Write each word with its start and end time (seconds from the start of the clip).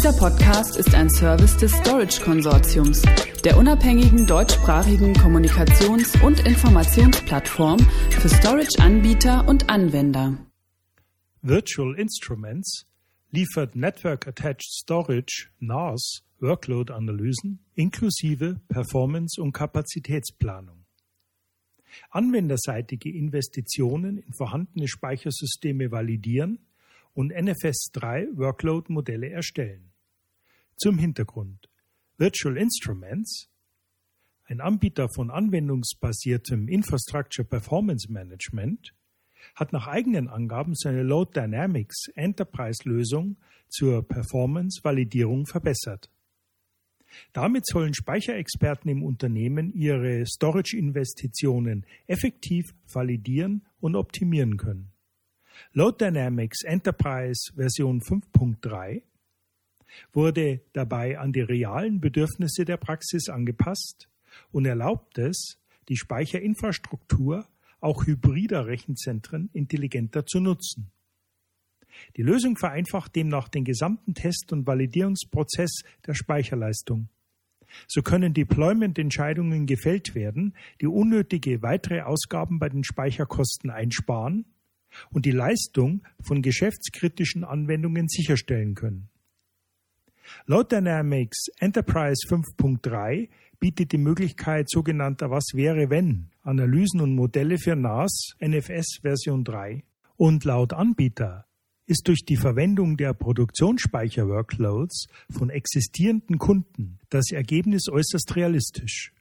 Dieser 0.00 0.16
Podcast 0.16 0.78
ist 0.78 0.94
ein 0.94 1.10
Service 1.10 1.58
des 1.58 1.72
Storage 1.72 2.22
Konsortiums, 2.22 3.02
der 3.44 3.58
unabhängigen 3.58 4.26
deutschsprachigen 4.26 5.12
Kommunikations- 5.12 6.18
und 6.24 6.40
Informationsplattform 6.46 7.78
für 8.08 8.30
Storage-Anbieter 8.30 9.46
und 9.46 9.68
Anwender. 9.68 10.38
Virtual 11.42 11.94
Instruments 11.96 12.86
liefert 13.30 13.76
Network 13.76 14.26
Attached 14.26 14.72
Storage 14.72 15.50
NAS 15.58 16.22
Workload-Analysen 16.38 17.58
inklusive 17.74 18.58
Performance- 18.68 19.38
und 19.38 19.52
Kapazitätsplanung. 19.52 20.86
Anwenderseitige 22.08 23.10
Investitionen 23.10 24.16
in 24.16 24.32
vorhandene 24.32 24.88
Speichersysteme 24.88 25.90
validieren 25.90 26.58
und 27.12 27.34
NFS3 27.34 28.38
Workload-Modelle 28.38 29.28
erstellen. 29.28 29.89
Zum 30.82 30.96
Hintergrund. 30.96 31.68
Virtual 32.16 32.56
Instruments, 32.56 33.50
ein 34.46 34.62
Anbieter 34.62 35.08
von 35.14 35.30
anwendungsbasiertem 35.30 36.68
Infrastructure 36.68 37.46
Performance 37.46 38.10
Management, 38.10 38.94
hat 39.54 39.74
nach 39.74 39.88
eigenen 39.88 40.28
Angaben 40.28 40.74
seine 40.74 41.02
Load 41.02 41.38
Dynamics 41.38 42.08
Enterprise-Lösung 42.14 43.36
zur 43.68 44.08
Performance-Validierung 44.08 45.44
verbessert. 45.44 46.10
Damit 47.34 47.66
sollen 47.66 47.92
Speicherexperten 47.92 48.90
im 48.90 49.02
Unternehmen 49.02 49.74
ihre 49.74 50.24
Storage-Investitionen 50.24 51.84
effektiv 52.06 52.72
validieren 52.90 53.66
und 53.80 53.96
optimieren 53.96 54.56
können. 54.56 54.92
Load 55.74 56.02
Dynamics 56.02 56.62
Enterprise 56.64 57.52
Version 57.54 58.00
5.3 58.00 59.02
wurde 60.12 60.60
dabei 60.72 61.18
an 61.18 61.32
die 61.32 61.40
realen 61.40 62.00
Bedürfnisse 62.00 62.64
der 62.64 62.76
Praxis 62.76 63.28
angepasst 63.28 64.08
und 64.52 64.66
erlaubt 64.66 65.18
es, 65.18 65.58
die 65.88 65.96
Speicherinfrastruktur 65.96 67.46
auch 67.80 68.06
hybrider 68.06 68.66
Rechenzentren 68.66 69.50
intelligenter 69.52 70.26
zu 70.26 70.40
nutzen. 70.40 70.90
Die 72.16 72.22
Lösung 72.22 72.56
vereinfacht 72.56 73.16
demnach 73.16 73.48
den 73.48 73.64
gesamten 73.64 74.14
Test- 74.14 74.52
und 74.52 74.66
Validierungsprozess 74.66 75.82
der 76.06 76.14
Speicherleistung. 76.14 77.08
So 77.86 78.02
können 78.02 78.34
Deployment-Entscheidungen 78.34 79.66
gefällt 79.66 80.14
werden, 80.14 80.54
die 80.80 80.86
unnötige 80.86 81.62
weitere 81.62 82.02
Ausgaben 82.02 82.58
bei 82.58 82.68
den 82.68 82.84
Speicherkosten 82.84 83.70
einsparen 83.70 84.44
und 85.10 85.24
die 85.24 85.30
Leistung 85.30 86.02
von 86.20 86.42
geschäftskritischen 86.42 87.44
Anwendungen 87.44 88.08
sicherstellen 88.08 88.74
können. 88.74 89.09
Load 90.46 90.74
Dynamics 90.74 91.46
Enterprise 91.58 92.26
5.3 92.28 93.28
bietet 93.58 93.92
die 93.92 93.98
Möglichkeit 93.98 94.70
sogenannter 94.70 95.30
Was 95.30 95.52
wäre 95.54 95.90
wenn 95.90 96.30
Analysen 96.42 97.00
und 97.00 97.14
Modelle 97.14 97.58
für 97.58 97.76
NAS 97.76 98.34
NFS 98.40 99.00
Version 99.02 99.44
3 99.44 99.84
und 100.16 100.44
laut 100.44 100.72
Anbieter 100.72 101.46
ist 101.86 102.06
durch 102.06 102.24
die 102.24 102.36
Verwendung 102.36 102.96
der 102.96 103.12
Produktionsspeicher-Workloads 103.14 105.08
von 105.30 105.50
existierenden 105.50 106.38
Kunden 106.38 107.00
das 107.10 107.32
Ergebnis 107.32 107.88
äußerst 107.90 108.36
realistisch. 108.36 109.12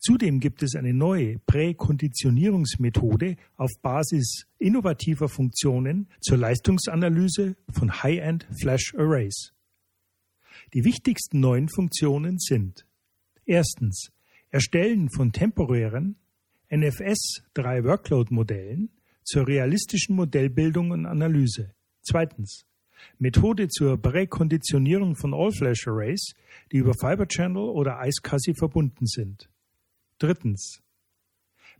Zudem 0.00 0.40
gibt 0.40 0.62
es 0.62 0.74
eine 0.74 0.92
neue 0.92 1.38
Präkonditionierungsmethode 1.46 3.36
auf 3.56 3.70
Basis 3.80 4.44
innovativer 4.58 5.30
Funktionen 5.30 6.10
zur 6.20 6.36
Leistungsanalyse 6.36 7.56
von 7.70 8.02
High-End 8.02 8.46
Flash 8.60 8.92
Arrays. 8.98 9.53
Die 10.72 10.84
wichtigsten 10.84 11.40
neuen 11.40 11.68
Funktionen 11.68 12.38
sind 12.38 12.86
erstens 13.44 14.10
Erstellen 14.50 15.10
von 15.10 15.32
temporären 15.32 16.16
NFS-3 16.70 17.84
Workload-Modellen 17.84 18.90
zur 19.22 19.46
realistischen 19.46 20.16
Modellbildung 20.16 20.92
und 20.92 21.06
Analyse. 21.06 21.74
Zweitens 22.02 22.64
Methode 23.18 23.68
zur 23.68 24.00
Präkonditionierung 24.00 25.16
von 25.16 25.34
All-Flash-Arrays, 25.34 26.32
die 26.72 26.78
über 26.78 26.94
Fiber 26.94 27.26
Channel 27.26 27.68
oder 27.68 28.00
iSCSI 28.04 28.54
verbunden 28.54 29.06
sind. 29.06 29.50
Drittens. 30.18 30.80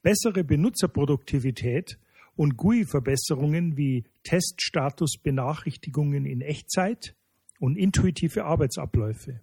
Bessere 0.03 0.45
Benutzerproduktivität 0.45 1.99
und 2.37 2.57
GUI-Verbesserungen 2.57 3.77
wie 3.77 4.05
Teststatusbenachrichtigungen 4.25 6.27
in 6.27 6.41
Echtzeit 6.41 7.15
und 7.65 7.77
intuitive 7.77 8.45
Arbeitsabläufe. 8.45 9.41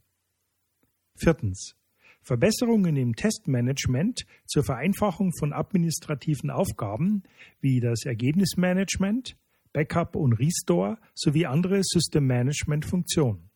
Viertens. 1.15 1.75
Verbesserungen 2.21 2.95
im 2.95 3.15
Testmanagement 3.15 4.25
zur 4.45 4.63
Vereinfachung 4.63 5.31
von 5.39 5.53
administrativen 5.53 6.51
Aufgaben 6.51 7.23
wie 7.61 7.79
das 7.79 8.05
Ergebnismanagement, 8.05 9.35
Backup 9.73 10.15
und 10.15 10.33
Restore 10.33 10.99
sowie 11.15 11.47
andere 11.47 11.81
System 11.81 12.27
Management 12.27 12.85
Funktionen. 12.85 13.49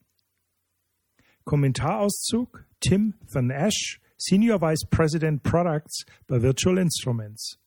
Kommentarauszug 1.43 2.65
Tim 2.79 3.13
Van 3.31 3.51
Ash 3.51 3.99
Senior 4.17 4.61
Vice 4.61 4.87
President 4.89 5.43
Products 5.43 6.05
bei 6.25 6.41
Virtual 6.41 6.79
Instruments. 6.79 7.59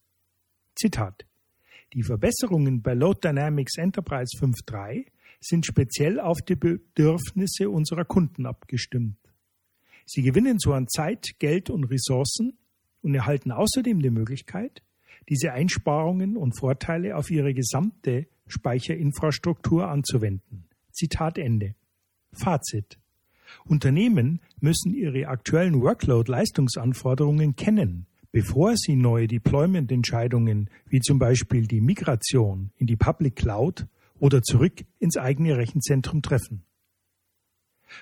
Zitat. 0.75 1.25
Die 1.92 2.03
Verbesserungen 2.03 2.82
bei 2.82 2.94
Load 2.94 3.20
Dynamics 3.22 3.78
Enterprise 3.78 4.36
5.3 4.36 5.06
sind 5.41 5.66
speziell 5.66 6.21
auf 6.21 6.39
die 6.43 6.56
Bedürfnisse 6.56 7.71
unserer 7.71 8.05
Kunden 8.05 8.47
abgestimmt. 8.47 9.19
Sie 10.05 10.22
gewinnen 10.22 10.59
so 10.59 10.72
an 10.72 10.89
Zeit, 10.89 11.39
Geld 11.39 11.71
und 11.71 11.84
Ressourcen 11.84 12.59
und 13.03 13.15
erhalten 13.15 13.53
außerdem 13.53 14.00
die 14.00 14.11
Möglichkeit, 14.11 14.83
diese 15.28 15.53
Einsparungen 15.53 16.37
und 16.37 16.59
Vorteile 16.59 17.16
auf 17.16 17.31
ihre 17.31 17.53
gesamte 17.53 18.27
Speicherinfrastruktur 18.47 19.89
anzuwenden. 19.89 20.65
Zitat 20.93 21.39
Ende. 21.39 21.75
Fazit. 22.33 22.99
Unternehmen 23.65 24.41
müssen 24.60 24.95
ihre 24.95 25.28
aktuellen 25.28 25.81
Workload-Leistungsanforderungen 25.81 27.56
kennen, 27.56 28.06
bevor 28.33 28.77
sie 28.77 28.97
neue 28.97 29.27
Deployment-Entscheidungen 29.27 30.71
wie 30.89 31.00
zum 31.00 31.19
Beispiel 31.19 31.66
die 31.66 31.81
Migration 31.81 32.71
in 32.77 32.87
die 32.87 32.97
Public 32.97 33.37
Cloud 33.37 33.87
oder 34.21 34.43
zurück 34.43 34.84
ins 34.99 35.17
eigene 35.17 35.56
Rechenzentrum 35.56 36.21
treffen. 36.23 36.65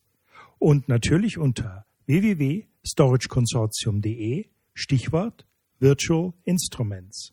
und 0.58 0.86
natürlich 0.88 1.38
unter 1.38 1.86
www.storageconsortium.de 2.06 4.46
Stichwort 4.74 5.46
Virtual 5.78 6.34
Instruments. 6.44 7.32